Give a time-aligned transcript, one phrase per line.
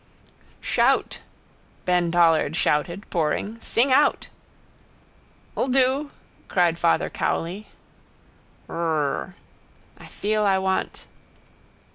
[0.61, 1.19] —Shout!
[1.85, 3.59] Ben Dollard shouted, pouring.
[3.61, 4.29] Sing out!
[5.55, 6.09] —'lldo!
[6.47, 7.67] cried Father Cowley.
[8.67, 9.35] Rrrrrr.
[9.99, 11.05] I feel I want...